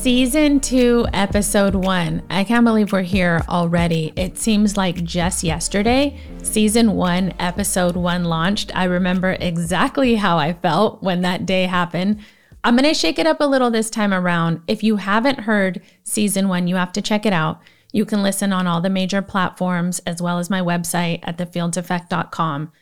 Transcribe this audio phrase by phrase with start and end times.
[0.00, 2.22] Season two, episode one.
[2.30, 4.14] I can't believe we're here already.
[4.16, 8.74] It seems like just yesterday, season one, episode one launched.
[8.74, 12.20] I remember exactly how I felt when that day happened.
[12.64, 14.62] I'm going to shake it up a little this time around.
[14.66, 17.60] If you haven't heard season one, you have to check it out.
[17.92, 22.72] You can listen on all the major platforms as well as my website at thefieldseffect.com.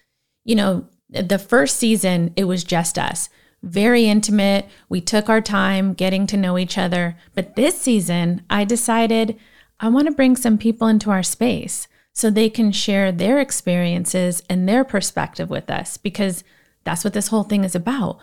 [0.45, 3.29] You know, the first season, it was just us
[3.63, 4.67] very intimate.
[4.89, 7.17] We took our time getting to know each other.
[7.35, 9.39] But this season, I decided
[9.81, 14.43] I want to bring some people into our space so they can share their experiences
[14.49, 16.43] and their perspective with us because
[16.85, 18.19] that's what this whole thing is about.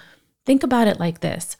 [0.45, 1.57] Think about it like this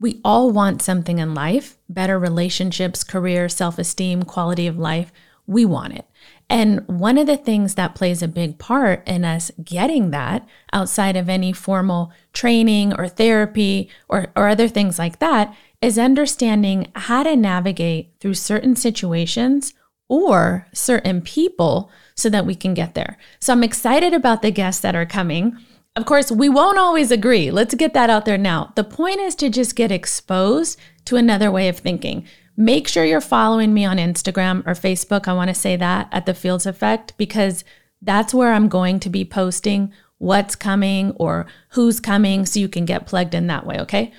[0.00, 5.12] we all want something in life better relationships, career, self esteem, quality of life.
[5.46, 6.06] We want it.
[6.50, 11.16] And one of the things that plays a big part in us getting that outside
[11.16, 17.22] of any formal training or therapy or, or other things like that is understanding how
[17.22, 19.74] to navigate through certain situations
[20.08, 23.16] or certain people so that we can get there.
[23.40, 25.56] So I'm excited about the guests that are coming.
[25.96, 27.50] Of course, we won't always agree.
[27.50, 28.72] Let's get that out there now.
[28.76, 32.26] The point is to just get exposed to another way of thinking.
[32.56, 35.26] Make sure you're following me on Instagram or Facebook.
[35.26, 37.64] I want to say that at the Fields Effect because
[38.00, 42.84] that's where I'm going to be posting what's coming or who's coming so you can
[42.84, 44.12] get plugged in that way, okay?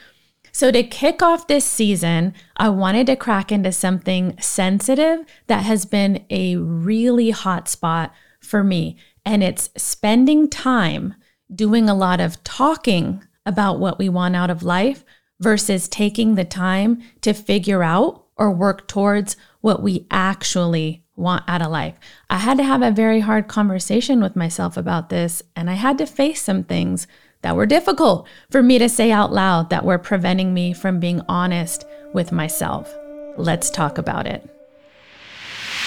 [0.52, 5.86] So, to kick off this season, I wanted to crack into something sensitive that has
[5.86, 8.98] been a really hot spot for me.
[9.26, 11.16] And it's spending time
[11.54, 15.04] doing a lot of talking about what we want out of life
[15.40, 21.62] versus taking the time to figure out or work towards what we actually want out
[21.62, 21.96] of life.
[22.30, 25.98] I had to have a very hard conversation with myself about this, and I had
[26.00, 27.08] to face some things
[27.42, 31.22] that were difficult for me to say out loud that were preventing me from being
[31.30, 32.94] honest with myself.
[33.38, 34.50] Let's talk about it.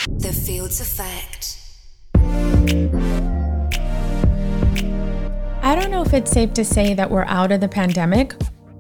[0.07, 1.57] The Fields Effect.
[5.63, 8.35] I don't know if it's safe to say that we're out of the pandemic,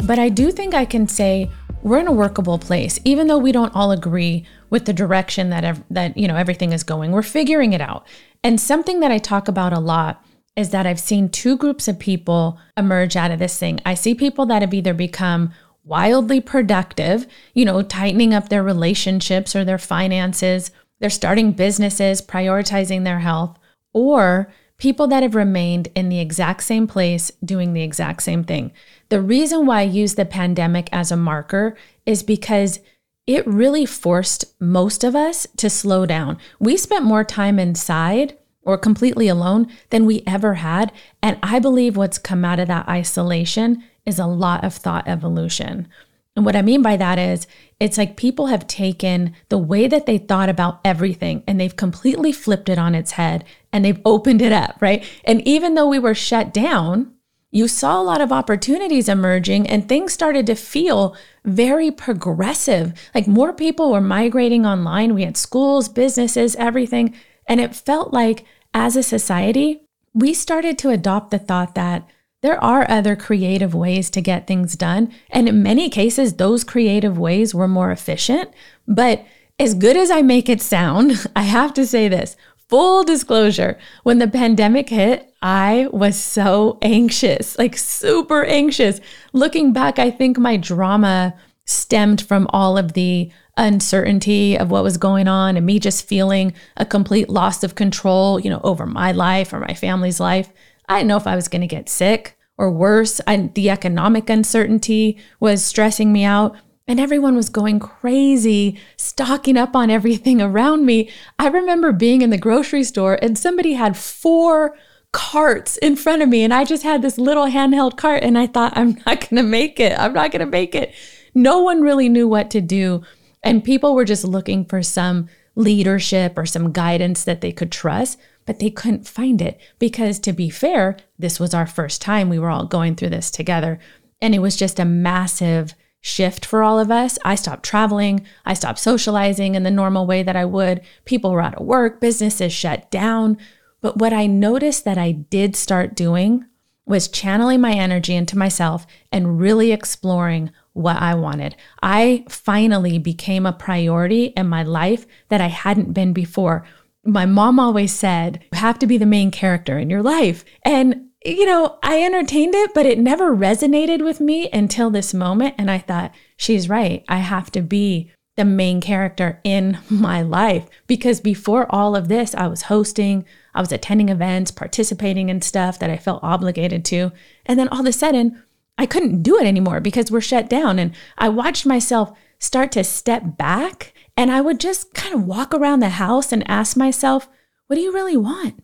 [0.04, 1.50] but I do think I can say
[1.88, 5.64] we're in a workable place even though we don't all agree with the direction that
[5.64, 8.06] ev- that you know everything is going we're figuring it out.
[8.44, 10.24] And something that i talk about a lot
[10.56, 13.80] is that i've seen two groups of people emerge out of this thing.
[13.84, 15.52] I see people that have either become
[15.84, 23.04] wildly productive you know tightening up their relationships or their finances they're starting businesses prioritizing
[23.04, 23.58] their health
[23.94, 28.72] or people that have remained in the exact same place doing the exact same thing.
[29.08, 32.80] The reason why I use the pandemic as a marker is because
[33.26, 36.38] it really forced most of us to slow down.
[36.58, 40.92] We spent more time inside or completely alone than we ever had.
[41.22, 45.88] And I believe what's come out of that isolation is a lot of thought evolution.
[46.38, 47.48] And what I mean by that is,
[47.80, 52.30] it's like people have taken the way that they thought about everything and they've completely
[52.30, 55.04] flipped it on its head and they've opened it up, right?
[55.24, 57.12] And even though we were shut down,
[57.50, 62.92] you saw a lot of opportunities emerging and things started to feel very progressive.
[63.16, 65.16] Like more people were migrating online.
[65.16, 67.16] We had schools, businesses, everything.
[67.48, 72.08] And it felt like as a society, we started to adopt the thought that
[72.40, 75.12] there are other creative ways to get things done.
[75.30, 78.50] And in many cases, those creative ways were more efficient.
[78.86, 79.24] But
[79.58, 82.36] as good as I make it sound, I have to say this
[82.68, 89.00] full disclosure when the pandemic hit, I was so anxious, like super anxious.
[89.32, 91.34] Looking back, I think my drama
[91.64, 96.52] stemmed from all of the uncertainty of what was going on and me just feeling
[96.76, 100.50] a complete loss of control, you know, over my life or my family's life.
[100.88, 103.20] I didn't know if I was going to get sick or worse.
[103.26, 106.56] I, the economic uncertainty was stressing me out.
[106.86, 111.10] And everyone was going crazy, stocking up on everything around me.
[111.38, 114.74] I remember being in the grocery store and somebody had four
[115.12, 118.22] carts in front of me, and I just had this little handheld cart.
[118.22, 119.98] And I thought, I'm not going to make it.
[119.98, 120.94] I'm not going to make it.
[121.34, 123.02] No one really knew what to do.
[123.42, 128.18] And people were just looking for some leadership or some guidance that they could trust
[128.48, 132.38] but they couldn't find it because, to be fair, this was our first time we
[132.38, 133.78] were all going through this together.
[134.22, 137.18] And it was just a massive shift for all of us.
[137.26, 138.26] I stopped traveling.
[138.46, 140.80] I stopped socializing in the normal way that I would.
[141.04, 143.36] People were out of work, businesses shut down.
[143.82, 146.46] But what I noticed that I did start doing
[146.86, 151.54] was channeling my energy into myself and really exploring what I wanted.
[151.82, 156.64] I finally became a priority in my life that I hadn't been before
[157.08, 160.44] my mom always said, you have to be the main character in your life.
[160.62, 165.56] And you know, I entertained it, but it never resonated with me until this moment.
[165.58, 167.04] And I thought, she's right.
[167.08, 172.34] I have to be the main character in my life because before all of this,
[172.34, 177.12] I was hosting, I was attending events, participating in stuff that I felt obligated to.
[177.46, 178.42] And then all of a sudden,
[178.78, 180.78] I couldn't do it anymore because we're shut down.
[180.78, 185.54] And I watched myself start to step back and I would just kind of walk
[185.54, 187.28] around the house and ask myself,
[187.68, 188.62] what do you really want?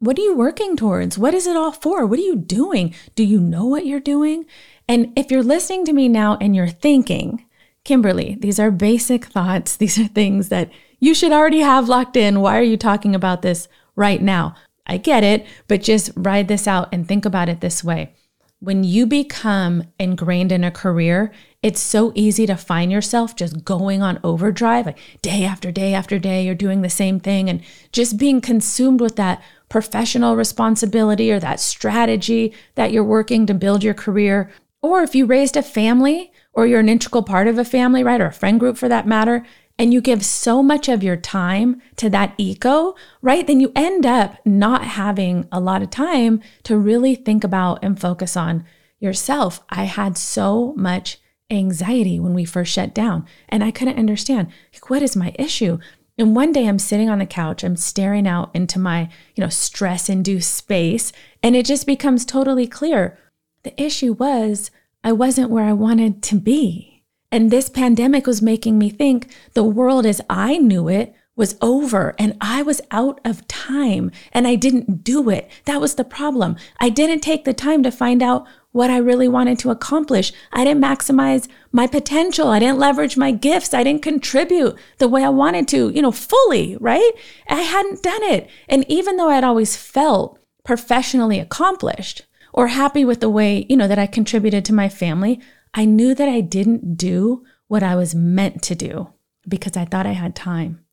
[0.00, 1.18] What are you working towards?
[1.18, 2.06] What is it all for?
[2.06, 2.94] What are you doing?
[3.14, 4.44] Do you know what you're doing?
[4.88, 7.44] And if you're listening to me now and you're thinking,
[7.84, 9.76] Kimberly, these are basic thoughts.
[9.78, 10.70] These are things that
[11.00, 12.40] you should already have locked in.
[12.40, 14.54] Why are you talking about this right now?
[14.86, 18.14] I get it, but just ride this out and think about it this way.
[18.60, 21.30] When you become ingrained in a career,
[21.62, 26.18] it's so easy to find yourself just going on overdrive, like day after day after
[26.18, 27.62] day, you're doing the same thing and
[27.92, 33.84] just being consumed with that professional responsibility or that strategy that you're working to build
[33.84, 34.50] your career.
[34.82, 38.20] Or if you raised a family or you're an integral part of a family, right,
[38.20, 39.46] or a friend group for that matter,
[39.78, 44.04] and you give so much of your time to that ego, right, then you end
[44.04, 48.64] up not having a lot of time to really think about and focus on
[48.98, 49.60] yourself.
[49.70, 51.18] I had so much
[51.50, 55.78] anxiety when we first shut down, and I couldn't understand like, what is my issue?
[56.18, 59.48] And one day I'm sitting on the couch, I'm staring out into my, you know,
[59.48, 63.16] stress induced space, and it just becomes totally clear.
[63.62, 64.72] The issue was
[65.04, 66.97] I wasn't where I wanted to be.
[67.30, 72.16] And this pandemic was making me think the world as I knew it was over
[72.18, 75.48] and I was out of time and I didn't do it.
[75.66, 76.56] That was the problem.
[76.80, 80.32] I didn't take the time to find out what I really wanted to accomplish.
[80.52, 82.48] I didn't maximize my potential.
[82.48, 83.72] I didn't leverage my gifts.
[83.72, 87.12] I didn't contribute the way I wanted to, you know, fully, right?
[87.48, 88.50] I hadn't done it.
[88.68, 93.86] And even though I'd always felt professionally accomplished or happy with the way, you know,
[93.86, 95.40] that I contributed to my family,
[95.74, 99.12] I knew that I didn't do what I was meant to do
[99.46, 100.84] because I thought I had time.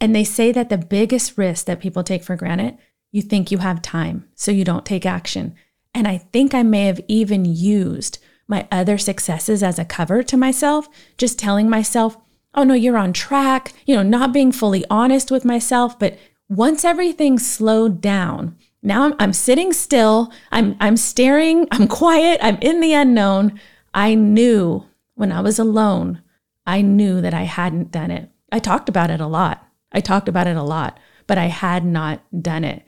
[0.00, 2.76] And they say that the biggest risk that people take for granted,
[3.12, 5.54] you think you have time, so you don't take action.
[5.94, 10.36] And I think I may have even used my other successes as a cover to
[10.36, 12.16] myself, just telling myself,
[12.54, 15.98] oh no, you're on track, you know, not being fully honest with myself.
[15.98, 22.38] But once everything slowed down, now I'm, I'm sitting still, I'm, I'm staring, I'm quiet,
[22.42, 23.58] I'm in the unknown.
[23.94, 26.20] I knew when I was alone,
[26.66, 28.28] I knew that I hadn't done it.
[28.50, 29.66] I talked about it a lot.
[29.92, 32.84] I talked about it a lot, but I had not done it.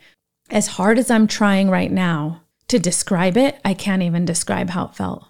[0.49, 4.85] As hard as I'm trying right now to describe it, I can't even describe how
[4.85, 5.25] it felt.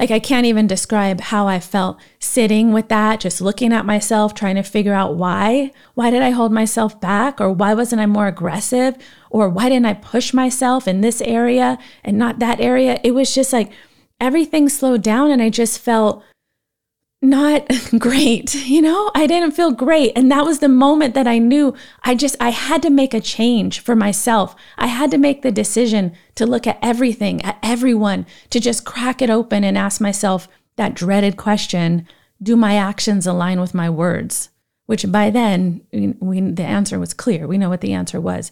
[0.00, 4.32] Like, I can't even describe how I felt sitting with that, just looking at myself,
[4.32, 5.72] trying to figure out why.
[5.92, 7.38] Why did I hold myself back?
[7.38, 8.96] Or why wasn't I more aggressive?
[9.28, 12.98] Or why didn't I push myself in this area and not that area?
[13.04, 13.72] It was just like
[14.20, 16.22] everything slowed down, and I just felt
[17.22, 17.68] not
[17.98, 18.54] great.
[18.54, 20.12] You know, I didn't feel great.
[20.16, 23.20] And that was the moment that I knew I just, I had to make a
[23.20, 24.56] change for myself.
[24.78, 29.20] I had to make the decision to look at everything, at everyone, to just crack
[29.20, 32.06] it open and ask myself that dreaded question
[32.42, 34.48] Do my actions align with my words?
[34.86, 37.46] Which by then, we, the answer was clear.
[37.46, 38.50] We know what the answer was.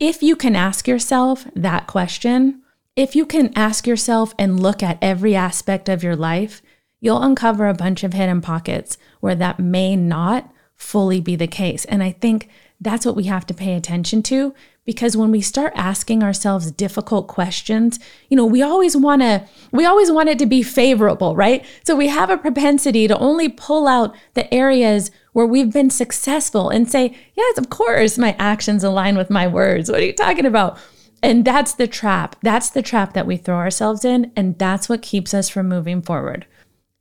[0.00, 2.62] If you can ask yourself that question,
[2.96, 6.62] if you can ask yourself and look at every aspect of your life,
[6.98, 11.84] you'll uncover a bunch of hidden pockets where that may not fully be the case.
[11.84, 12.48] And I think
[12.80, 17.26] that's what we have to pay attention to because when we start asking ourselves difficult
[17.26, 17.98] questions,
[18.28, 21.64] you know, we always want to we always want it to be favorable, right?
[21.84, 26.68] So we have a propensity to only pull out the areas where we've been successful
[26.70, 30.46] and say, "Yes, of course, my actions align with my words." What are you talking
[30.46, 30.78] about?
[31.26, 32.36] And that's the trap.
[32.42, 36.00] That's the trap that we throw ourselves in, and that's what keeps us from moving
[36.00, 36.46] forward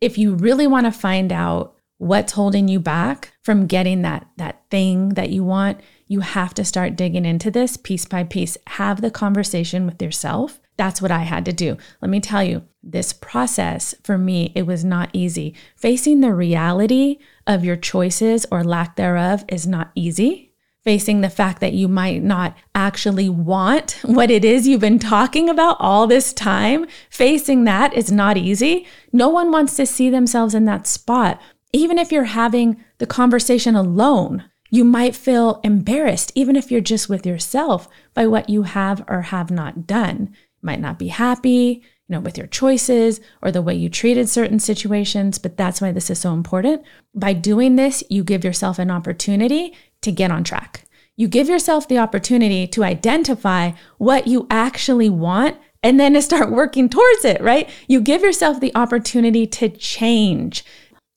[0.01, 4.61] if you really want to find out what's holding you back from getting that that
[4.69, 8.57] thing that you want, you have to start digging into this piece by piece.
[8.67, 10.59] Have the conversation with yourself.
[10.77, 11.77] That's what I had to do.
[12.01, 15.55] Let me tell you, this process for me, it was not easy.
[15.77, 17.17] Facing the reality
[17.47, 20.51] of your choices or lack thereof is not easy
[20.85, 25.49] facing the fact that you might not actually want what it is you've been talking
[25.49, 28.85] about all this time, facing that is not easy.
[29.11, 31.41] No one wants to see themselves in that spot.
[31.73, 37.09] Even if you're having the conversation alone, you might feel embarrassed, even if you're just
[37.09, 40.29] with yourself, by what you have or have not done.
[40.31, 44.29] You might not be happy, you know, with your choices or the way you treated
[44.29, 46.83] certain situations, but that's why this is so important.
[47.15, 49.73] By doing this, you give yourself an opportunity
[50.05, 50.85] to get on track.
[51.17, 56.51] You give yourself the opportunity to identify what you actually want and then to start
[56.51, 57.69] working towards it, right?
[57.87, 60.65] You give yourself the opportunity to change.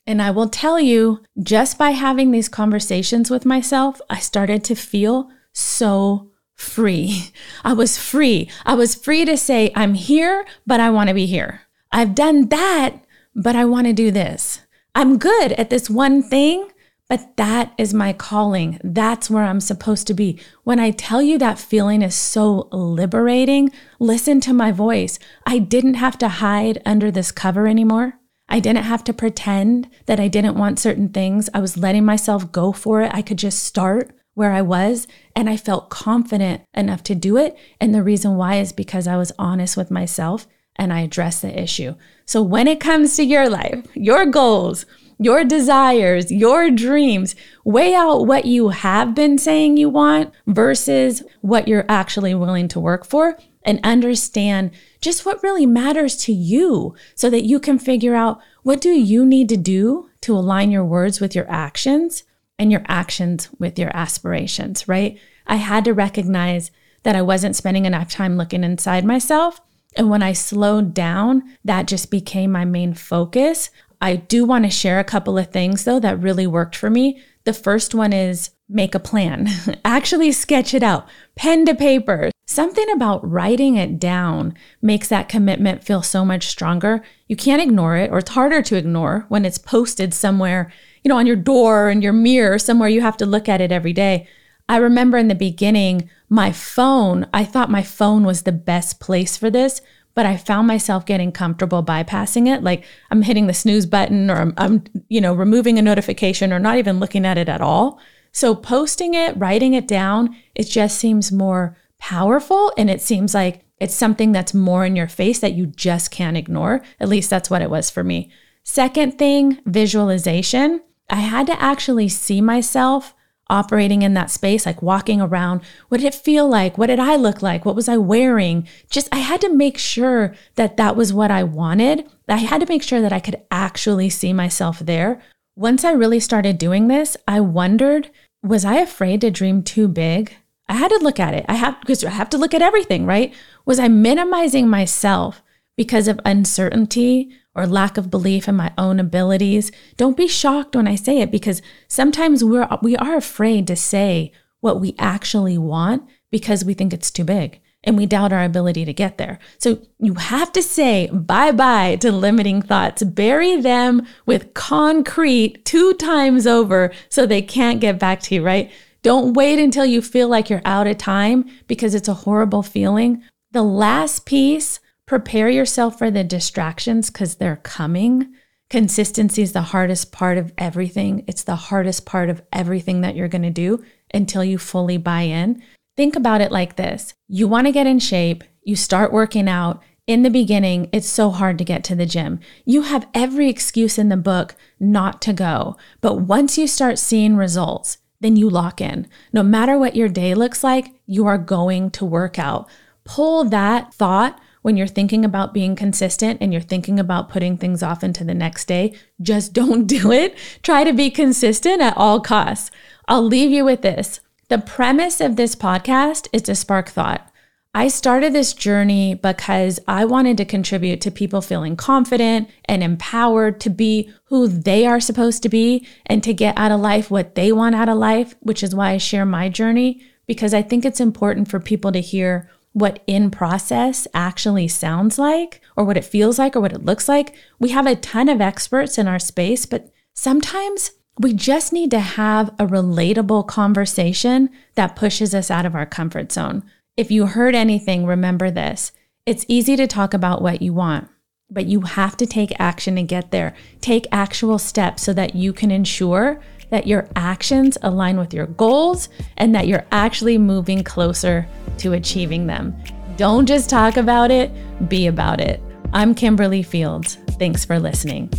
[0.06, 4.74] And I will tell you, just by having these conversations with myself, I started to
[4.74, 7.30] feel so free.
[7.64, 8.50] I was free.
[8.66, 11.62] I was free to say, I'm here, but I want to be here.
[11.92, 13.04] I've done that,
[13.34, 14.60] but I want to do this.
[14.94, 16.70] I'm good at this one thing,
[17.08, 18.78] but that is my calling.
[18.84, 20.38] That's where I'm supposed to be.
[20.64, 25.18] When I tell you that feeling is so liberating, listen to my voice.
[25.46, 28.18] I didn't have to hide under this cover anymore.
[28.48, 31.50] I didn't have to pretend that I didn't want certain things.
[31.52, 33.10] I was letting myself go for it.
[33.14, 37.58] I could just start where I was and I felt confident enough to do it.
[37.80, 40.46] And the reason why is because I was honest with myself
[40.76, 41.96] and I addressed the issue.
[42.24, 44.86] So when it comes to your life, your goals,
[45.18, 47.34] your desires, your dreams,
[47.64, 52.80] weigh out what you have been saying you want versus what you're actually willing to
[52.80, 54.70] work for and understand
[55.00, 59.26] just what really matters to you so that you can figure out what do you
[59.26, 62.24] need to do to align your words with your actions
[62.58, 65.18] and your actions with your aspirations, right?
[65.46, 66.70] I had to recognize
[67.02, 69.60] that I wasn't spending enough time looking inside myself.
[69.96, 73.70] And when I slowed down, that just became my main focus.
[74.00, 77.22] I do want to share a couple of things though that really worked for me.
[77.44, 79.48] The first one is make a plan,
[79.84, 82.30] actually sketch it out, pen to paper.
[82.46, 87.02] Something about writing it down makes that commitment feel so much stronger.
[87.26, 90.72] You can't ignore it, or it's harder to ignore when it's posted somewhere,
[91.04, 93.70] you know, on your door and your mirror, somewhere you have to look at it
[93.70, 94.26] every day.
[94.68, 99.36] I remember in the beginning, my phone, I thought my phone was the best place
[99.36, 99.80] for this
[100.18, 102.64] but I found myself getting comfortable bypassing it.
[102.64, 106.58] Like I'm hitting the snooze button or I'm, I'm, you know, removing a notification or
[106.58, 108.00] not even looking at it at all.
[108.32, 112.72] So posting it, writing it down, it just seems more powerful.
[112.76, 116.36] And it seems like it's something that's more in your face that you just can't
[116.36, 116.82] ignore.
[116.98, 118.28] At least that's what it was for me.
[118.64, 120.80] Second thing, visualization.
[121.08, 123.14] I had to actually see myself
[123.50, 125.62] operating in that space, like walking around.
[125.88, 126.76] What did it feel like?
[126.76, 127.64] What did I look like?
[127.64, 128.68] What was I wearing?
[128.90, 132.08] Just, I had to make sure that that was what I wanted.
[132.28, 135.20] I had to make sure that I could actually see myself there.
[135.56, 138.10] Once I really started doing this, I wondered,
[138.42, 140.36] was I afraid to dream too big?
[140.68, 141.46] I had to look at it.
[141.48, 143.34] I have because I have to look at everything, right?
[143.64, 145.42] Was I minimizing myself
[145.78, 150.88] because of uncertainty or lack of belief in my own abilities, don't be shocked when
[150.88, 156.02] I say it because sometimes we're we are afraid to say what we actually want
[156.32, 159.38] because we think it's too big and we doubt our ability to get there.
[159.58, 163.04] So you have to say bye-bye to limiting thoughts.
[163.04, 168.72] Bury them with concrete two times over so they can't get back to you, right?
[169.02, 173.22] Don't wait until you feel like you're out of time because it's a horrible feeling.
[173.52, 178.34] The last piece prepare yourself for the distractions because they're coming.
[178.68, 181.24] Consistency is the hardest part of everything.
[181.26, 185.22] It's the hardest part of everything that you're going to do until you fully buy
[185.22, 185.62] in.
[185.96, 189.82] Think about it like this you want to get in shape, you start working out.
[190.06, 192.40] In the beginning, it's so hard to get to the gym.
[192.64, 195.76] You have every excuse in the book not to go.
[196.00, 199.06] But once you start seeing results, then you lock in.
[199.34, 202.70] No matter what your day looks like, you are going to work out.
[203.04, 207.82] Pull that thought when you're thinking about being consistent and you're thinking about putting things
[207.82, 210.36] off into the next day, just don't do it.
[210.62, 212.70] Try to be consistent at all costs.
[213.06, 214.20] I'll leave you with this.
[214.48, 217.30] The premise of this podcast is to spark thought.
[217.74, 223.60] I started this journey because I wanted to contribute to people feeling confident and empowered
[223.60, 227.34] to be who they are supposed to be and to get out of life what
[227.34, 230.84] they want out of life, which is why I share my journey because I think
[230.84, 236.04] it's important for people to hear what in process actually sounds like, or what it
[236.04, 237.34] feels like, or what it looks like.
[237.58, 242.00] We have a ton of experts in our space, but sometimes we just need to
[242.00, 246.62] have a relatable conversation that pushes us out of our comfort zone.
[246.96, 248.92] If you heard anything, remember this
[249.26, 251.08] it's easy to talk about what you want,
[251.50, 253.54] but you have to take action to get there.
[253.80, 259.08] Take actual steps so that you can ensure that your actions align with your goals
[259.36, 261.48] and that you're actually moving closer
[261.78, 262.76] to achieving them.
[263.16, 264.50] Don't just talk about it,
[264.88, 265.60] be about it.
[265.92, 267.16] I'm Kimberly Fields.
[267.38, 268.30] Thanks for listening.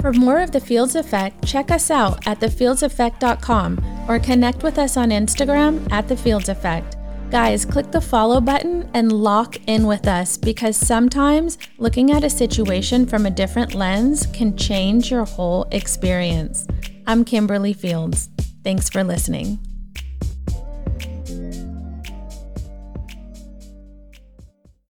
[0.00, 4.96] For more of the Fields Effect, check us out at thefieldseffect.com or connect with us
[4.96, 6.97] on Instagram at the Fields Effect.
[7.30, 12.30] Guys, click the follow button and lock in with us because sometimes looking at a
[12.30, 16.66] situation from a different lens can change your whole experience.
[17.06, 18.30] I'm Kimberly Fields.
[18.64, 19.67] Thanks for listening.